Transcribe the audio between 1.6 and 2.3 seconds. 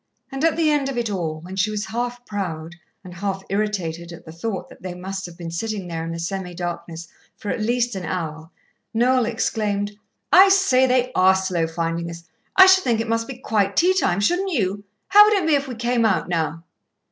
was half